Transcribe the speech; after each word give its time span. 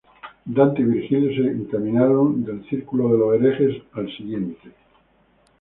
Dante 0.45 0.81
y 0.81 0.85
Virgilio 0.85 1.29
se 1.29 1.51
encaminaron 1.51 2.43
del 2.43 2.67
círculo 2.67 3.07
de 3.09 3.17
los 3.19 3.33
herejes 3.35 3.83
al 3.93 4.07
sucesivo. 4.09 4.55